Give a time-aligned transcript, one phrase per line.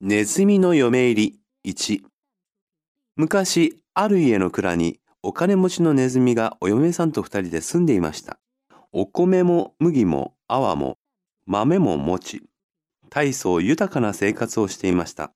[0.00, 2.04] ネズミの嫁入り1
[3.16, 8.38] 昔、ある家の蔵にお金持ちのネズミがお嫁さんと二人で住んでいました。
[8.92, 10.98] お米も麦も泡も
[11.46, 12.42] 豆も持ち、
[13.10, 15.32] 大層豊かな生活をしていました。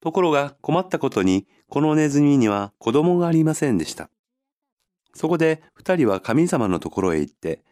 [0.00, 4.08] ところが困ったことに、このネズミには子供がありませんでした。
[5.12, 7.62] そこで二人は神様のところへ行って、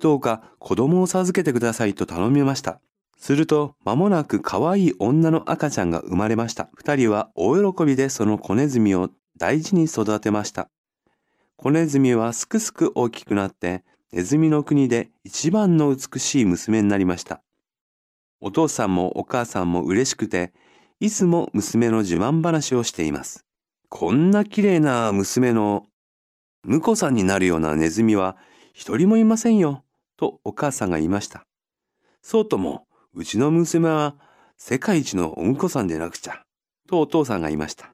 [0.00, 2.80] どうか子供を授けてくださいと頼みました。
[3.22, 6.68] すると、間もなく可愛い女の赤ちゃんが生まれました。
[6.74, 10.68] 二人は大喜びでその子ネズミを大事に育てました。
[11.54, 17.40] 子ネズミはすくすく大きくなって、ネズミの国で一番の美しい娘になりました。
[18.40, 20.52] お父さんもお母さんも嬉しくて、
[20.98, 23.46] いつも娘の自慢話をしています。
[23.88, 25.86] こんな綺麗な娘の
[26.66, 28.36] 婿さんになるようなネズミは
[28.72, 29.84] 一人もいませんよ、
[30.16, 31.44] とお母さんが言いました。
[32.20, 34.14] そうとも、うちの娘は
[34.56, 36.42] 世界一のお婿さんでなくちゃ、
[36.88, 37.92] とお父さんが言いました。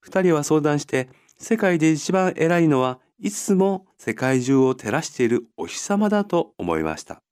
[0.00, 7.22] 二人は相談して、世界で一番偉いのはいつも世界中を照らしているお日様だと思いました。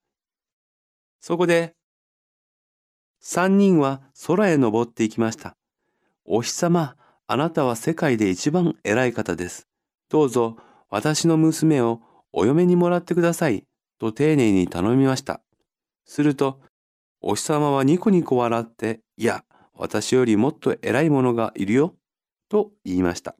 [1.20, 1.74] そこで、
[3.20, 5.56] 三人は空へ登っていきました。
[6.24, 9.66] お日様、あなたは世界で一番偉い方です。
[10.08, 10.56] どうぞ
[10.90, 12.00] 私の娘を
[12.32, 13.64] お嫁にもらってください。
[13.98, 15.40] と丁寧に頼みました。
[16.04, 16.60] すると、
[17.26, 21.94] お日様はニコニコ笑って、いや、私よりもっと偉い者がいるよ。
[22.50, 23.34] と言いました。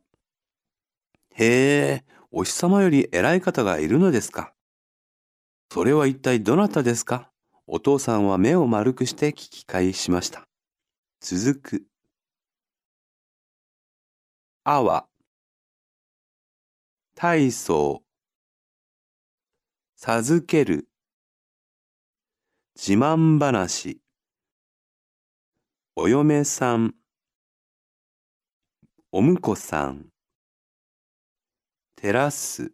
[1.34, 4.54] へえ、お日様より偉い方がいるのですか。
[5.70, 7.30] それは一体どなたですか？
[7.66, 10.48] お父さんは目を丸くして聞き返しました。
[11.20, 11.86] 続く。
[14.64, 15.06] あは、
[17.14, 18.02] 体操、
[19.96, 20.88] 授ける、
[22.76, 24.00] 自慢話、
[25.94, 26.96] お嫁さん、
[29.12, 30.08] お婿さん、
[31.94, 32.72] 照らす、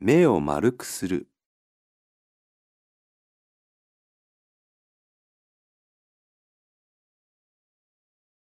[0.00, 1.28] 目を丸くする。